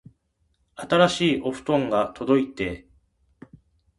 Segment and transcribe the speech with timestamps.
[0.77, 2.87] 新しいお布団が届いてうっきうき